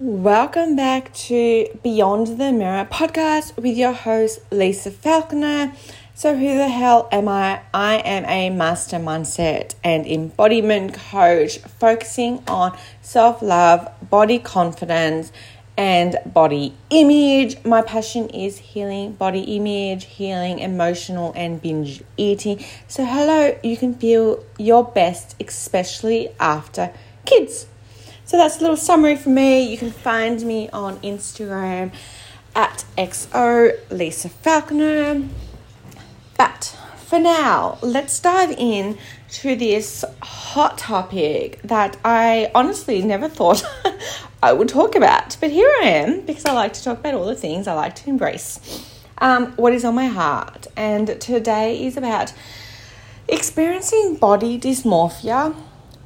[0.00, 5.72] Welcome back to Beyond the Mirror podcast with your host, Lisa Falconer.
[6.16, 7.60] So, who the hell am I?
[7.72, 15.30] I am a master mindset and embodiment coach focusing on self love, body confidence,
[15.76, 17.64] and body image.
[17.64, 22.64] My passion is healing body image, healing emotional and binge eating.
[22.88, 26.92] So, hello, you can feel your best, especially after
[27.24, 27.66] kids.
[28.26, 29.62] So that's a little summary for me.
[29.70, 31.92] You can find me on Instagram
[32.56, 35.28] at XO Lisa Falconer.
[36.38, 38.96] But for now, let's dive in
[39.32, 43.62] to this hot topic that I honestly never thought
[44.42, 45.36] I would talk about.
[45.38, 47.94] But here I am because I like to talk about all the things I like
[47.96, 48.58] to embrace.
[49.18, 50.66] Um, what is on my heart.
[50.78, 52.32] And today is about
[53.28, 55.54] experiencing body dysmorphia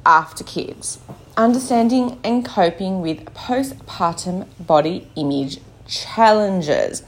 [0.05, 0.99] after kids
[1.39, 5.57] understanding and coping with postpartum body image
[5.87, 7.01] challenges.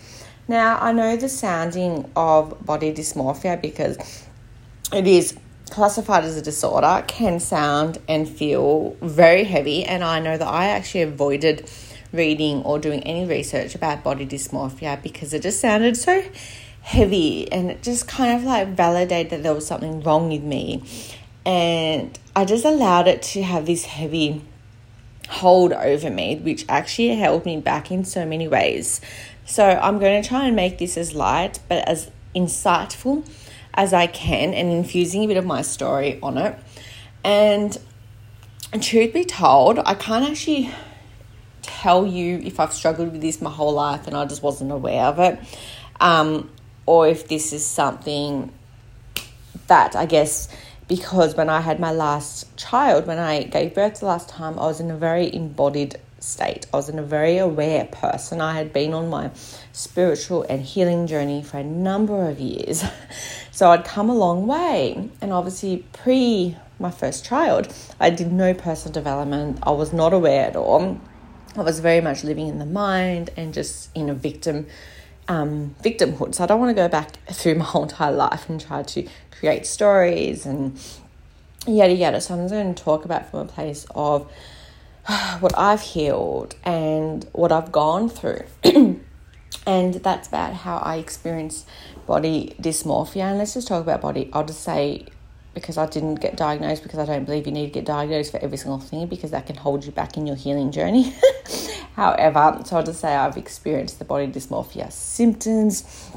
[0.48, 3.98] Now, I know the sounding of body dysmorphia because
[4.93, 5.38] it is
[5.70, 10.68] classified as a disorder can sound and feel very heavy, and I know that I
[10.68, 11.70] actually avoided
[12.13, 16.23] reading or doing any research about body dysmorphia because it just sounded so
[16.82, 20.84] heavy and it just kind of like validated that there was something wrong with me
[21.46, 24.42] and I just allowed it to have this heavy
[25.30, 29.02] hold over me, which actually held me back in so many ways.
[29.46, 33.28] So I'm going to try and make this as light but as insightful
[33.74, 36.58] as I can and infusing a bit of my story on it.
[37.24, 37.78] And
[38.82, 40.72] truth be told, I can't actually
[41.62, 45.06] tell you if I've struggled with this my whole life and I just wasn't aware
[45.06, 45.40] of it,
[46.00, 46.50] um,
[46.86, 48.52] or if this is something
[49.68, 50.48] that I guess
[50.92, 54.64] because when I had my last child, when I gave birth the last time, I
[54.64, 56.68] was in a very embodied state.
[56.74, 58.42] I was in a very aware person.
[58.42, 59.32] I had been on my
[59.72, 62.84] spiritual and healing journey for a number of years.
[63.54, 65.09] So I'd come a long way.
[65.22, 69.59] And obviously, pre my first child, I did no personal development.
[69.62, 71.00] I was not aware at all.
[71.56, 74.68] I was very much living in the mind and just in a victim
[75.31, 76.36] um, victimhood.
[76.36, 79.08] So I don't want to go back through my whole entire life and try to
[79.31, 80.78] create stories and
[81.66, 82.19] yada yada.
[82.19, 84.30] So I'm going to talk about from a place of
[85.40, 88.44] what I've healed and what I've gone through.
[89.66, 91.66] and that's about how I experience
[92.06, 93.24] body dysmorphia.
[93.24, 94.30] And let's just talk about body.
[94.34, 95.06] I'll just say
[95.53, 98.39] because I didn't get diagnosed because I don't believe you need to get diagnosed for
[98.39, 101.13] every single thing because that can hold you back in your healing journey.
[101.95, 106.12] However, so I'll just say I've experienced the body dysmorphia symptoms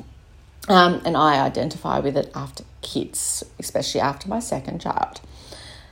[0.69, 5.21] um, and I identify with it after kids, especially after my second child.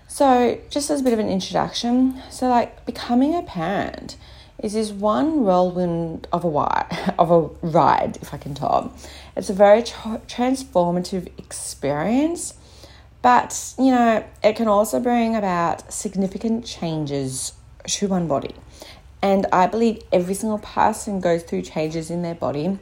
[0.08, 4.16] So, just as a bit of an introduction, so like becoming a parent
[4.62, 8.94] is this one whirlwind of a ride, of a ride, if I can talk.
[9.36, 12.54] It's a very tra- transformative experience,
[13.22, 17.54] but you know it can also bring about significant changes
[17.86, 18.54] to one body.
[19.22, 22.78] And I believe every single person goes through changes in their body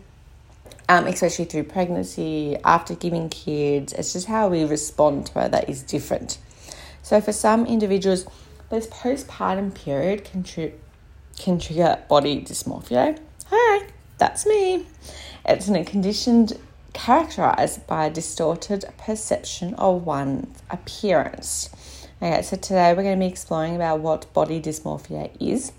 [0.91, 3.93] um, especially through pregnancy, after giving kids.
[3.93, 6.39] It's just how we respond to it that is different.
[7.03, 8.27] So for some individuals,
[8.71, 10.75] this postpartum period can, tr-
[11.39, 13.21] can trigger body dysmorphia.
[13.51, 13.87] Hi,
[14.19, 14.85] that's me.
[15.45, 16.49] It's a condition
[17.05, 21.71] characterized by a distorted perception of one's appearance.
[22.21, 25.73] Okay, so today we're going to be exploring about what body dysmorphia is,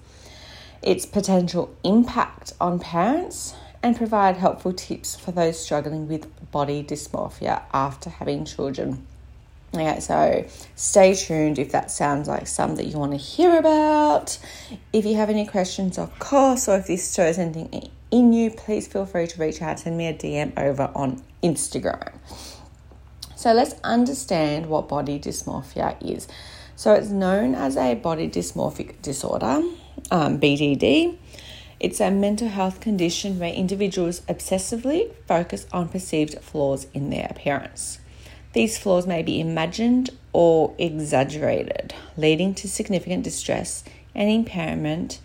[0.82, 7.62] its potential impact on parents, and provide helpful tips for those struggling with body dysmorphia
[7.72, 9.06] after having children.
[9.76, 10.44] Okay, so
[10.76, 14.40] stay tuned if that sounds like some that you want to hear about.
[14.92, 18.88] If you have any questions, of course, or if this shows anything in you, please
[18.88, 22.12] feel free to reach out, send me a DM over on Instagram.
[23.36, 26.28] So let's understand what body dysmorphia is.
[26.76, 29.64] So it's known as a body dysmorphic disorder,
[30.12, 31.18] um, BDD.
[31.80, 38.00] It's a mental health condition where individuals obsessively focus on perceived flaws in their appearance.
[38.54, 43.84] These flaws may be imagined or exaggerated, leading to significant distress
[44.14, 45.20] and impairment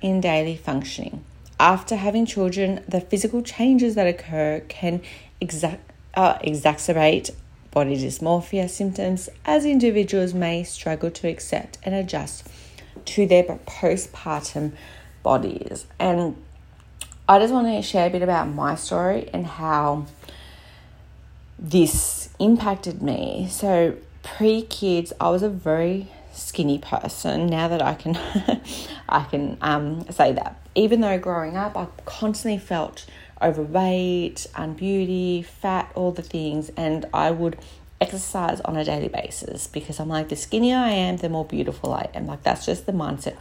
[0.00, 1.24] in daily functioning.
[1.60, 5.02] After having children, the physical changes that occur can
[5.42, 5.78] exa-
[6.14, 7.32] uh, exacerbate
[7.70, 12.48] body dysmorphia symptoms as individuals may struggle to accept and adjust
[13.04, 14.72] to their postpartum
[15.22, 15.84] bodies.
[15.98, 16.42] And
[17.28, 20.06] I just want to share a bit about my story and how
[21.58, 23.48] this impacted me.
[23.50, 28.16] So, pre kids, I was a very skinny person now that I can
[29.10, 30.59] I can um, say that.
[30.74, 33.06] Even though growing up I constantly felt
[33.42, 37.58] overweight, unbeauty, fat, all the things, and I would
[38.00, 41.92] exercise on a daily basis because I'm like the skinnier I am, the more beautiful
[41.92, 42.26] I am.
[42.26, 43.36] Like that's just the mindset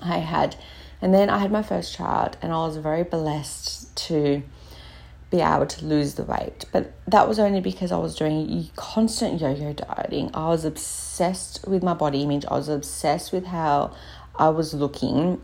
[0.00, 0.56] I had.
[1.00, 4.42] And then I had my first child and I was very blessed to
[5.30, 6.64] be able to lose the weight.
[6.72, 10.30] But that was only because I was doing constant yo yo dieting.
[10.34, 13.94] I was obsessed with my body image, I was obsessed with how
[14.36, 15.40] I was looking.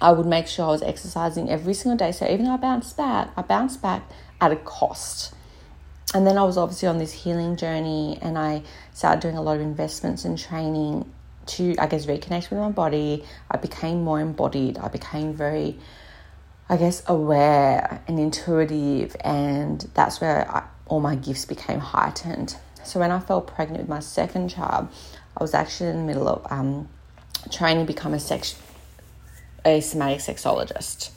[0.00, 2.12] I would make sure I was exercising every single day.
[2.12, 4.02] So even though I bounced back, I bounced back
[4.40, 5.34] at a cost.
[6.14, 9.56] And then I was obviously on this healing journey and I started doing a lot
[9.56, 11.10] of investments and training
[11.46, 13.24] to, I guess, reconnect with my body.
[13.50, 14.78] I became more embodied.
[14.78, 15.78] I became very
[16.68, 22.56] I guess, aware and intuitive, and that's where I, all my gifts became heightened.
[22.84, 24.88] So when I fell pregnant with my second child,
[25.36, 26.88] I was actually in the middle of um,
[27.50, 28.58] training to become a sex,
[29.64, 31.10] a somatic sexologist.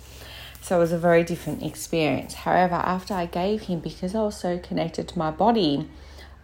[0.62, 2.34] So it was a very different experience.
[2.34, 5.90] However, after I gave him, because I was so connected to my body,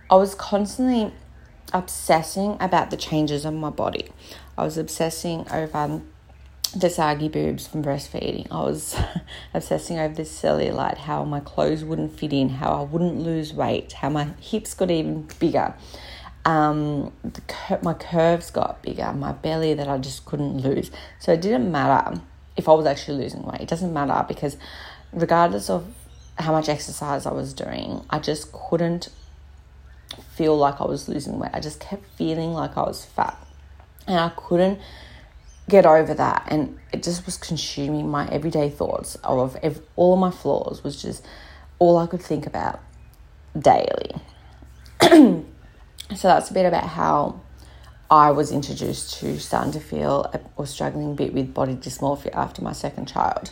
[0.09, 1.11] I was constantly
[1.73, 4.09] obsessing about the changes in my body.
[4.57, 6.01] I was obsessing over
[6.75, 8.47] the saggy boobs from breastfeeding.
[8.49, 8.95] I was
[9.53, 13.93] obsessing over this cellulite, how my clothes wouldn't fit in, how I wouldn't lose weight,
[13.93, 15.75] how my hips got even bigger.
[16.45, 20.91] Um, the, my curves got bigger, my belly that I just couldn't lose.
[21.19, 22.21] So it didn't matter
[22.57, 23.61] if I was actually losing weight.
[23.61, 24.57] It doesn't matter because
[25.11, 25.85] regardless of
[26.37, 29.09] how much exercise I was doing, I just couldn't
[30.35, 31.51] feel like I was losing weight.
[31.53, 33.37] I just kept feeling like I was fat.
[34.05, 34.79] And I couldn't
[35.69, 39.57] get over that and it just was consuming my everyday thoughts of
[39.95, 41.25] all of my flaws was just
[41.79, 42.81] all I could think about
[43.57, 44.15] daily.
[46.17, 47.41] so that's a bit about how
[48.09, 52.61] I was introduced to starting to feel or struggling a bit with body dysmorphia after
[52.61, 53.51] my second child.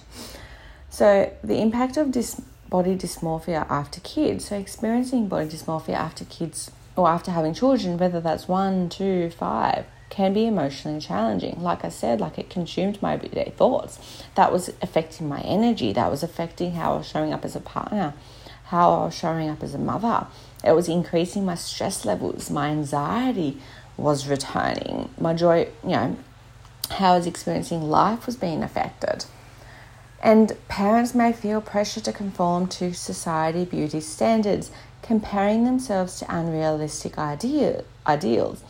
[0.90, 6.72] So the impact of this body dysmorphia after kids, so experiencing body dysmorphia after kids
[6.96, 11.62] or after having children, whether that's one, two, five, can be emotionally challenging.
[11.64, 14.24] Like I said, like it consumed my everyday thoughts.
[14.36, 15.94] That was affecting my energy.
[15.94, 18.14] That was affecting how I was showing up as a partner,
[18.72, 20.28] how I was showing up as a mother.
[20.64, 22.50] It was increasing my stress levels.
[22.50, 23.58] My anxiety
[23.98, 25.10] was returning.
[25.20, 26.16] My joy, you know,
[26.90, 29.26] how I was experiencing life was being affected.
[30.24, 34.72] And parents may feel pressure to conform to society beauty standards,
[35.02, 38.64] comparing themselves to unrealistic idea, ideals.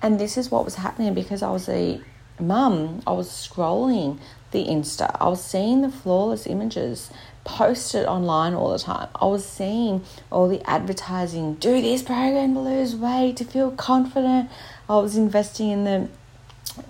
[0.00, 2.00] And this is what was happening because I was a
[2.40, 3.02] mum.
[3.06, 4.18] I was scrolling
[4.52, 5.14] the Insta.
[5.20, 7.10] I was seeing the flawless images
[7.44, 9.08] posted online all the time.
[9.14, 14.50] I was seeing all the advertising do this program to lose weight, to feel confident.
[14.88, 16.08] I was investing in the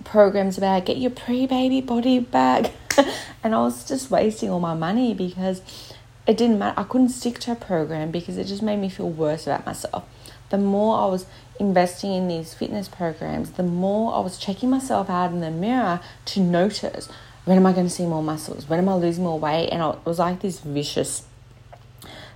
[0.03, 2.71] programs about get your pre baby body back.
[3.43, 5.61] and I was just wasting all my money because
[6.27, 6.79] it didn't matter.
[6.79, 10.05] I couldn't stick to a program because it just made me feel worse about myself.
[10.49, 11.25] The more I was
[11.59, 15.99] investing in these fitness programs, the more I was checking myself out in the mirror
[16.25, 17.09] to notice
[17.45, 18.69] when am I going to see more muscles?
[18.69, 19.69] When am I losing more weight?
[19.69, 21.25] And it was like this vicious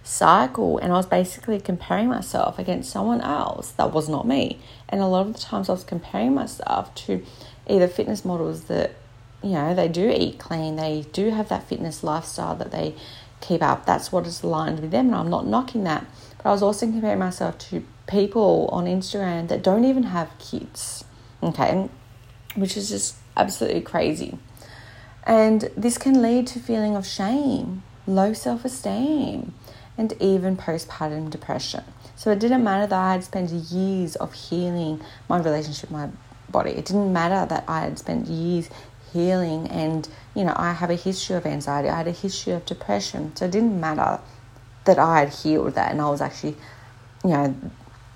[0.04, 0.78] cycle.
[0.80, 4.60] And I was basically comparing myself against someone else that was not me.
[4.90, 7.26] And a lot of the times I was comparing myself to
[7.68, 8.96] either fitness models that,
[9.42, 12.96] you know, they do eat clean, they do have that fitness lifestyle that they
[13.40, 13.86] keep up.
[13.86, 15.08] That's what is aligned with them.
[15.08, 16.06] And I'm not knocking that.
[16.38, 21.04] But I was also comparing myself to people on Instagram that don't even have kids,
[21.44, 21.90] okay,
[22.56, 24.38] which is just absolutely crazy.
[25.28, 29.54] And this can lead to feeling of shame, low self-esteem,
[29.98, 31.84] and even postpartum depression.
[32.16, 36.10] So it didn't matter that I had spent years of healing my relationship with my
[36.50, 36.72] body.
[36.72, 38.70] It didn't matter that I had spent years
[39.12, 41.90] healing and you know I have a history of anxiety.
[41.90, 43.36] I had a history of depression.
[43.36, 44.22] So it didn't matter
[44.86, 46.56] that I had healed that and I was actually
[47.24, 47.56] you know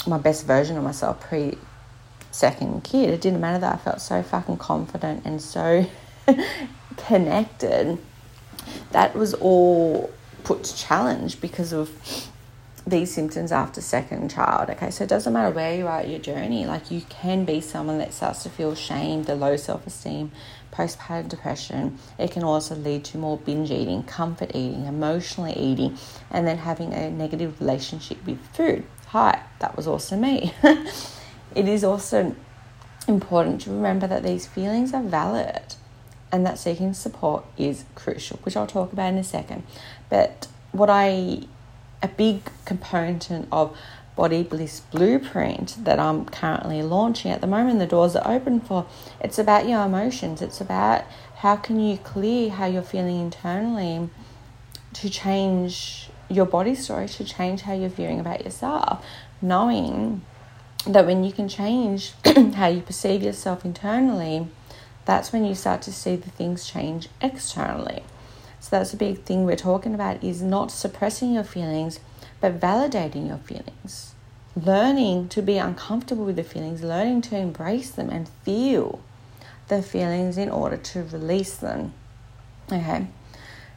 [0.07, 1.57] my best version of myself pre
[2.31, 3.09] second kid.
[3.09, 5.85] It didn't matter that I felt so fucking confident and so
[6.97, 7.97] connected.
[8.91, 10.11] That was all
[10.43, 11.91] put to challenge because of
[12.85, 14.69] these symptoms after second child.
[14.69, 17.61] Okay, so it doesn't matter where you are at your journey, like you can be
[17.61, 20.31] someone that starts to feel shame, the low self esteem,
[20.71, 21.99] postpartum depression.
[22.17, 25.97] It can also lead to more binge eating, comfort eating, emotionally eating,
[26.31, 30.53] and then having a negative relationship with food hi, that was also me.
[30.63, 32.33] it is also
[33.09, 35.75] important to remember that these feelings are valid
[36.31, 39.63] and that seeking support is crucial, which I'll talk about in a second.
[40.09, 41.43] But what I,
[42.01, 43.77] a big component of
[44.15, 48.85] Body Bliss Blueprint that I'm currently launching at the moment, the doors are open for.
[49.19, 50.41] It's about your emotions.
[50.41, 51.05] It's about
[51.37, 54.09] how can you clear how you're feeling internally
[54.93, 59.03] to change your body story, to change how you're feeling about yourself,
[59.41, 60.21] knowing
[60.85, 62.13] that when you can change
[62.55, 64.47] how you perceive yourself internally,
[65.11, 68.01] that's when you start to see the things change externally.
[68.61, 71.99] So that's a big thing we're talking about is not suppressing your feelings,
[72.39, 74.15] but validating your feelings.
[74.55, 79.01] Learning to be uncomfortable with the feelings, learning to embrace them and feel
[79.67, 81.93] the feelings in order to release them.
[82.71, 83.07] Okay.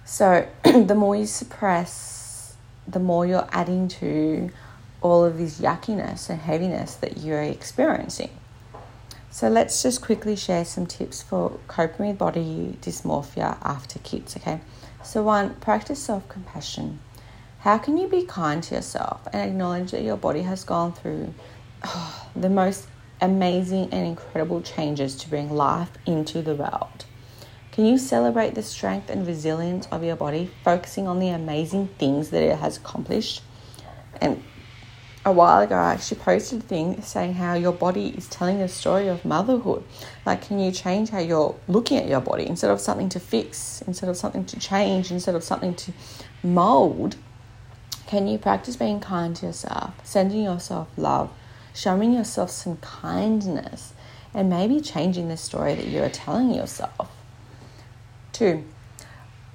[0.04, 2.54] So the more you suppress,
[2.86, 4.50] the more you're adding to
[5.00, 8.30] all of this yuckiness and heaviness that you're experiencing.
[9.34, 14.60] So let's just quickly share some tips for coping with body dysmorphia after kids, okay?
[15.02, 17.00] So one, practice self-compassion.
[17.58, 21.34] How can you be kind to yourself and acknowledge that your body has gone through
[21.82, 22.86] oh, the most
[23.20, 27.04] amazing and incredible changes to bring life into the world?
[27.72, 32.30] Can you celebrate the strength and resilience of your body, focusing on the amazing things
[32.30, 33.42] that it has accomplished?
[34.20, 34.44] And
[35.24, 38.68] a while ago, I actually posted a thing saying how your body is telling a
[38.68, 39.82] story of motherhood.
[40.26, 43.82] Like, can you change how you're looking at your body instead of something to fix,
[43.86, 45.92] instead of something to change, instead of something to
[46.42, 47.16] mold?
[48.06, 51.30] Can you practice being kind to yourself, sending yourself love,
[51.74, 53.94] showing yourself some kindness,
[54.34, 57.10] and maybe changing the story that you are telling yourself?
[58.32, 58.64] Two,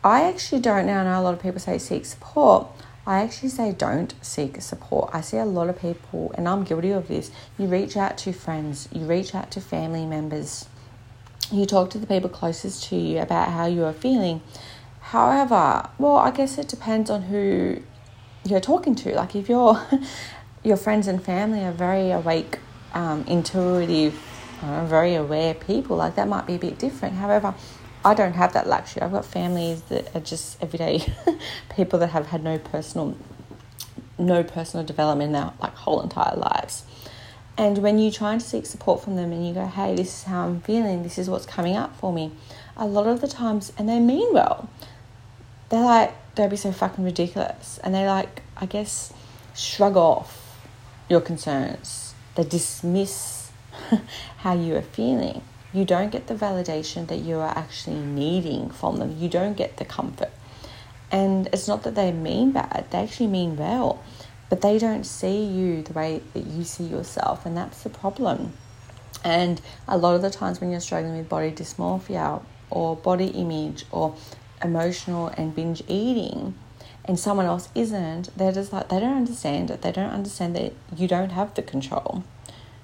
[0.03, 2.67] I actually don't now know a lot of people say seek support.
[3.09, 5.09] I actually say don't seek support.
[5.13, 7.31] I see a lot of people, and I'm guilty of this.
[7.57, 10.67] You reach out to friends, you reach out to family members,
[11.51, 14.41] you talk to the people closest to you about how you are feeling.
[15.01, 17.81] However, well, I guess it depends on who
[18.45, 19.15] you're talking to.
[19.15, 19.81] Like if your
[20.63, 22.59] your friends and family are very awake,
[22.93, 24.21] um, intuitive,
[24.61, 27.15] uh, very aware people, like that might be a bit different.
[27.15, 27.55] However,
[28.03, 29.01] I don't have that luxury.
[29.01, 31.13] I've got families that are just everyday
[31.75, 33.17] people that have had no personal
[34.17, 36.83] no personal development in their like whole entire lives.
[37.57, 40.23] And when you try to seek support from them and you go, hey, this is
[40.23, 42.31] how I'm feeling, this is what's coming up for me,
[42.77, 44.69] a lot of the times, and they mean well,
[45.67, 47.77] they're like, don't be so fucking ridiculous.
[47.83, 49.11] And they like, I guess,
[49.55, 50.57] shrug off
[51.09, 52.13] your concerns.
[52.35, 53.51] They dismiss
[54.37, 55.41] how you are feeling
[55.73, 59.17] you don't get the validation that you are actually needing from them.
[59.19, 60.31] You don't get the comfort.
[61.11, 64.03] And it's not that they mean bad, they actually mean well,
[64.49, 68.53] but they don't see you the way that you see yourself, and that's the problem.
[69.23, 73.85] And a lot of the times when you're struggling with body dysmorphia or body image
[73.91, 74.15] or
[74.63, 76.55] emotional and binge eating,
[77.05, 79.81] and someone else isn't, they're just like, they don't understand it.
[79.81, 82.23] They don't understand that you don't have the control.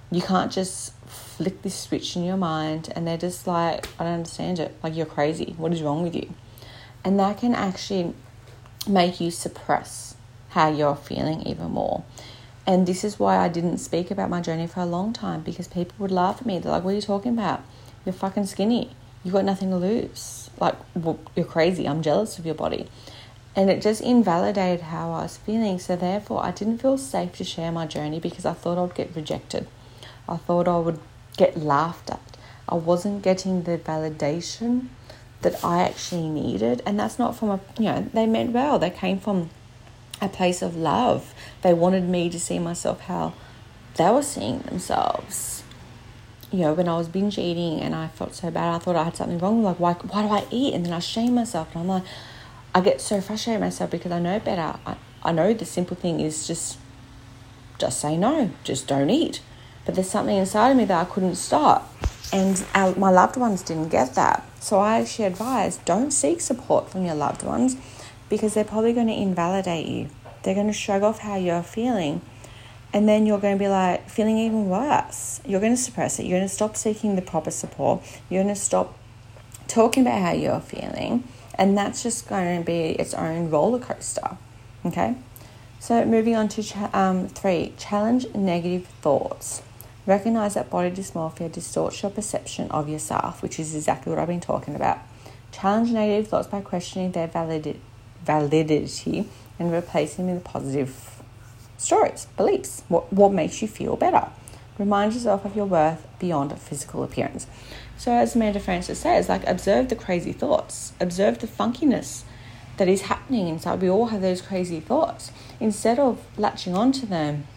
[0.09, 0.93] You can't just
[1.35, 4.75] flick this switch in your mind and they're just like, I don't understand it.
[4.81, 5.53] Like, you're crazy.
[5.57, 6.33] What is wrong with you?
[7.03, 8.13] And that can actually
[8.87, 10.15] make you suppress
[10.49, 12.03] how you're feeling even more.
[12.65, 15.67] And this is why I didn't speak about my journey for a long time because
[15.67, 16.57] people would laugh at me.
[16.57, 17.61] They're like, What are you talking about?
[18.05, 18.91] You're fucking skinny.
[19.23, 20.49] You've got nothing to lose.
[20.59, 21.87] Like, well, you're crazy.
[21.87, 22.87] I'm jealous of your body.
[23.55, 25.79] And it just invalidated how I was feeling.
[25.79, 28.95] So, therefore, I didn't feel safe to share my journey because I thought I would
[28.95, 29.67] get rejected.
[30.27, 30.99] I thought I would
[31.37, 32.37] get laughed at.
[32.67, 34.87] I wasn't getting the validation
[35.41, 36.81] that I actually needed.
[36.85, 38.79] And that's not from a, you know, they meant well.
[38.79, 39.49] They came from
[40.21, 41.33] a place of love.
[41.61, 43.33] They wanted me to see myself how
[43.95, 45.63] they were seeing themselves.
[46.51, 49.03] You know, when I was binge eating and I felt so bad, I thought I
[49.03, 49.63] had something wrong.
[49.63, 50.73] Like, why, why do I eat?
[50.73, 51.69] And then I shame myself.
[51.73, 52.03] And I'm like,
[52.73, 54.79] I get so frustrated myself because I know better.
[54.85, 56.77] I, I know the simple thing is just,
[57.77, 58.51] just say no.
[58.63, 59.41] Just don't eat
[59.85, 61.93] but there's something inside of me that I couldn't stop.
[62.33, 64.43] And our, my loved ones didn't get that.
[64.59, 67.77] So I actually advise don't seek support from your loved ones
[68.29, 70.09] because they're probably going to invalidate you.
[70.43, 72.21] They're going to shrug off how you're feeling.
[72.93, 75.41] And then you're going to be like feeling even worse.
[75.45, 76.25] You're going to suppress it.
[76.25, 78.01] You're going to stop seeking the proper support.
[78.29, 78.97] You're going to stop
[79.67, 81.27] talking about how you're feeling.
[81.55, 84.37] And that's just going to be its own roller coaster.
[84.85, 85.15] Okay?
[85.79, 89.61] So, moving on to um, three challenge negative thoughts.
[90.05, 94.39] Recognize that body dysmorphia distorts your perception of yourself, which is exactly what I've been
[94.39, 94.99] talking about.
[95.51, 97.79] Challenge negative thoughts by questioning their valid-
[98.23, 101.21] validity and replacing them with positive
[101.77, 102.83] stories, beliefs.
[102.87, 104.27] What, what makes you feel better?
[104.77, 107.47] Remind yourself of your worth beyond physical appearance.
[107.97, 112.23] So, as Amanda Frances says, like observe the crazy thoughts, observe the funkiness
[112.77, 113.81] that is happening inside.
[113.81, 115.31] We all have those crazy thoughts.
[115.59, 117.47] Instead of latching onto them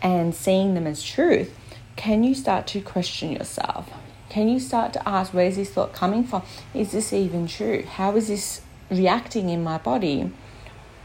[0.00, 1.54] and seeing them as truth,
[1.98, 3.90] can you start to question yourself?
[4.30, 6.42] Can you start to ask, where's this thought coming from?
[6.72, 7.82] Is this even true?
[7.82, 10.30] How is this reacting in my body?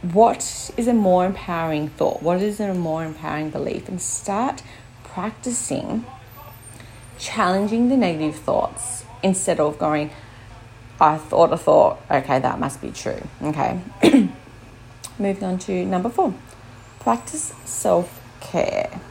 [0.03, 2.21] What is a more empowering thought?
[2.21, 3.89] What is a more empowering belief?
[3.89, 4.61] And start
[5.03, 6.05] practicing
[7.17, 10.11] challenging the negative thoughts instead of going,
[11.01, 13.27] I thought a thought, okay, that must be true.
[13.41, 13.79] Okay.
[15.17, 16.35] Moving on to number four
[16.99, 19.01] practice self care.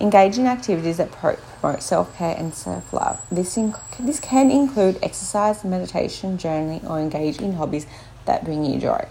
[0.00, 3.20] Engage in activities that promote self care and self love.
[3.30, 7.86] This, inc- this can include exercise, meditation, journaling, or engage in hobbies
[8.26, 9.06] that bring you joy.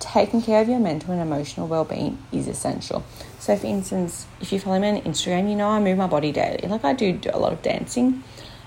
[0.00, 3.04] Taking care of your mental and emotional well being is essential.
[3.38, 6.32] So, for instance, if you follow me on Instagram, you know I move my body
[6.32, 6.66] daily.
[6.66, 8.24] Like I do, do a lot of dancing.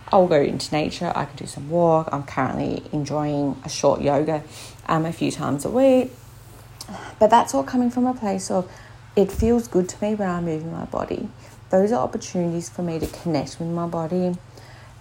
[0.10, 2.10] I'll go into nature, I can do some walk.
[2.14, 4.42] I'm currently enjoying a short yoga
[4.88, 6.12] um, a few times a week.
[7.20, 8.72] But that's all coming from a place of
[9.16, 11.28] it feels good to me when I'm moving my body.
[11.70, 14.36] Those are opportunities for me to connect with my body.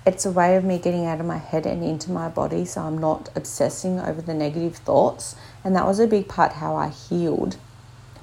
[0.05, 2.81] It's a way of me getting out of my head and into my body so
[2.81, 5.37] I'm not obsessing over the negative thoughts.
[5.63, 7.57] And that was a big part how I healed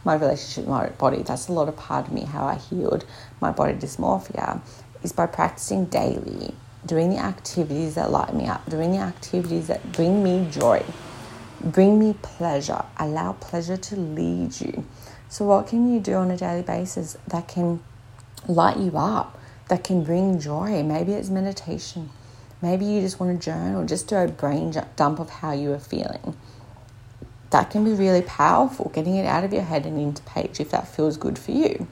[0.03, 1.23] my relationship with my body.
[1.23, 3.05] That's a lot of part of me, how I healed
[3.39, 4.59] my body dysmorphia,
[5.03, 6.53] is by practicing daily,
[6.85, 10.83] doing the activities that light me up, doing the activities that bring me joy,
[11.61, 14.85] bring me pleasure, allow pleasure to lead you.
[15.29, 17.79] So, what can you do on a daily basis that can
[18.47, 20.83] light you up, that can bring joy?
[20.83, 22.09] Maybe it's meditation.
[22.61, 25.79] Maybe you just want to journal, just do a brain dump of how you are
[25.79, 26.37] feeling.
[27.49, 30.71] That can be really powerful, getting it out of your head and into page if
[30.71, 31.87] that feels good for you.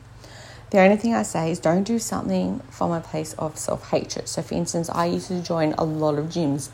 [0.71, 4.29] The only thing I say is don't do something from a place of self hatred.
[4.29, 6.69] So, for instance, I used to join a lot of gyms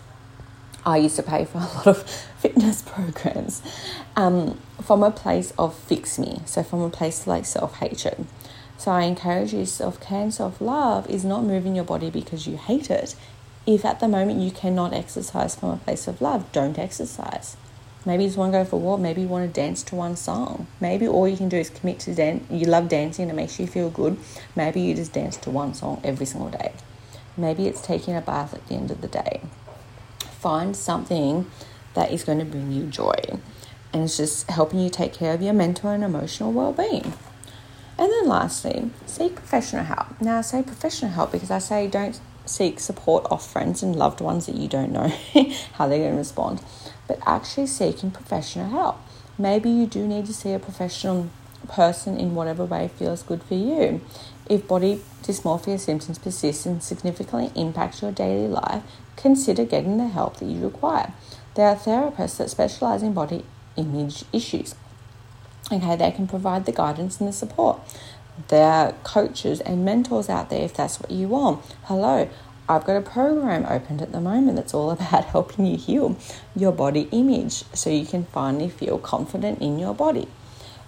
[0.87, 3.61] I used to pay for a lot of fitness programs
[4.15, 8.25] um, from a place of fix me, so from a place like self hatred.
[8.77, 12.47] So I encourage you self care and self love is not moving your body because
[12.47, 13.15] you hate it.
[13.65, 17.57] If at the moment you cannot exercise from a place of love, don't exercise.
[18.05, 18.99] Maybe you just want to go for a walk.
[19.01, 20.67] Maybe you want to dance to one song.
[20.79, 22.49] Maybe all you can do is commit to dance.
[22.49, 24.17] You love dancing, and it makes you feel good.
[24.55, 26.71] Maybe you just dance to one song every single day.
[27.35, 29.41] Maybe it's taking a bath at the end of the day
[30.37, 31.49] find something
[31.93, 33.13] that is going to bring you joy.
[33.91, 37.13] And it's just helping you take care of your mental and emotional well being.
[37.97, 40.21] And then lastly, seek professional help.
[40.21, 44.21] Now, I say professional help because I say don't seek support off friends and loved
[44.21, 45.07] ones that you don't know
[45.73, 46.61] how they're going to respond,
[47.07, 48.97] but actually seeking professional help.
[49.37, 51.29] Maybe you do need to see a professional
[51.67, 54.01] person in whatever way feels good for you.
[54.49, 58.83] If body dysmorphia symptoms persist and significantly impact your daily life,
[59.15, 61.13] consider getting the help that you require.
[61.55, 63.43] There are therapists that specialize in body
[63.75, 64.75] image issues.
[65.69, 67.79] Okay, they can provide the guidance and the support.
[68.47, 71.61] There are coaches and mentors out there if that's what you want.
[71.83, 72.29] Hello,
[72.69, 76.17] I've got a program opened at the moment that's all about helping you heal
[76.55, 80.29] your body image so you can finally feel confident in your body.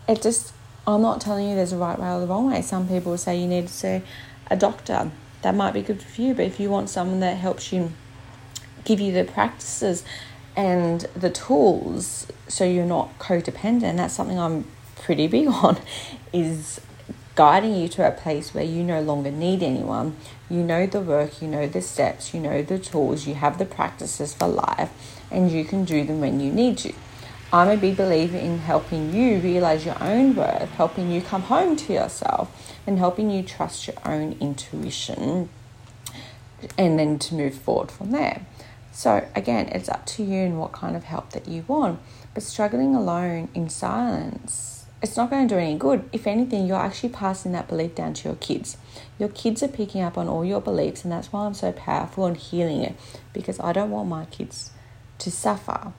[0.08, 0.54] It just,
[0.88, 2.62] I'm not telling you there's a right way or the wrong way.
[2.62, 4.02] Some people say you need to see
[4.50, 5.12] a doctor.
[5.42, 7.92] That might be good for you, but if you want someone that helps you
[8.86, 10.06] give you the practices
[10.56, 13.98] and the tools so you're not codependent.
[13.98, 15.78] That's something I'm pretty big on
[16.34, 16.82] is
[17.36, 20.16] guiding you to a place where you no longer need anyone.
[20.50, 23.66] You know the work, you know the steps, you know the tools, you have the
[23.66, 24.92] practices for life,
[25.32, 26.94] and you can do them when you need to.
[27.54, 31.76] I'm a big believer in helping you realize your own worth, helping you come home
[31.78, 35.50] to yourself, and helping you trust your own intuition,
[36.78, 38.46] and then to move forward from there.
[39.00, 42.02] So, again, it's up to you and what kind of help that you want.
[42.34, 46.10] But struggling alone in silence, it's not going to do any good.
[46.12, 48.76] If anything, you're actually passing that belief down to your kids.
[49.18, 52.28] Your kids are picking up on all your beliefs, and that's why I'm so powerful
[52.28, 52.98] in healing it
[53.32, 54.72] because I don't want my kids
[55.20, 55.94] to suffer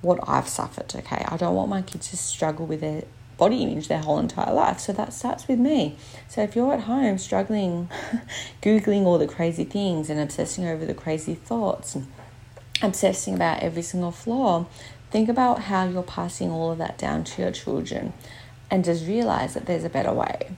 [0.00, 1.26] what I've suffered, okay?
[1.28, 3.02] I don't want my kids to struggle with their
[3.36, 4.80] body image their whole entire life.
[4.80, 5.96] So that starts with me.
[6.26, 7.90] So if you're at home struggling,
[8.62, 12.06] Googling all the crazy things and obsessing over the crazy thoughts and
[12.82, 14.66] obsessing about every single flaw,
[15.10, 18.12] think about how you're passing all of that down to your children
[18.70, 20.50] and just realize that there's a better way.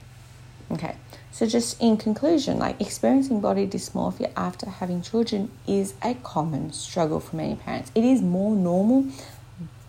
[0.71, 0.95] Okay,
[1.31, 7.19] so just in conclusion, like experiencing body dysmorphia after having children is a common struggle
[7.19, 7.91] for many parents.
[7.95, 9.07] It is more normal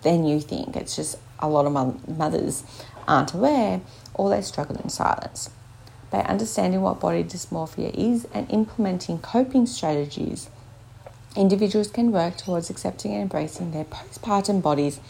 [0.02, 0.76] than you think.
[0.76, 2.64] It's just a lot of mothers
[3.06, 3.80] aren't aware
[4.14, 5.50] or they struggle in silence.
[6.10, 10.48] By understanding what body dysmorphia is and implementing coping strategies,
[11.36, 15.00] individuals can work towards accepting and embracing their postpartum bodies.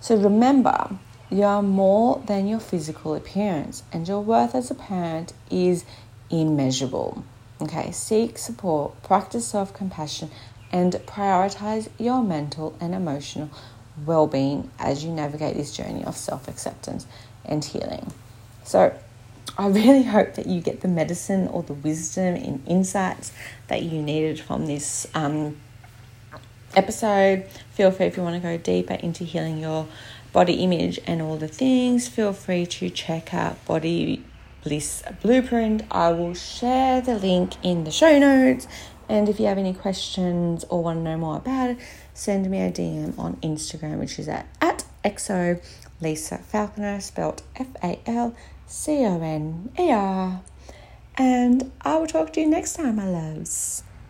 [0.00, 0.98] So remember,
[1.32, 5.86] You are more than your physical appearance, and your worth as a parent is
[6.28, 7.24] immeasurable.
[7.58, 10.30] Okay, seek support, practice self compassion,
[10.70, 13.48] and prioritize your mental and emotional
[14.04, 17.06] well being as you navigate this journey of self acceptance
[17.46, 18.12] and healing.
[18.64, 18.94] So,
[19.58, 23.32] I really hope that you get the medicine or the wisdom and insights
[23.68, 25.56] that you needed from this um,
[26.74, 27.46] episode.
[27.74, 29.86] Feel free if you want to go deeper into healing your
[30.32, 34.24] body image and all the things, feel free to check out Body
[34.64, 35.82] Bliss Blueprint.
[35.90, 38.66] I will share the link in the show notes.
[39.08, 41.78] And if you have any questions or want to know more about it,
[42.14, 45.62] send me a DM on Instagram, which is at, at XO
[46.00, 48.34] Lisa Falconer, spelled F A L
[48.72, 50.40] C O N E R.
[51.18, 53.84] And I will talk to you next time, my loves.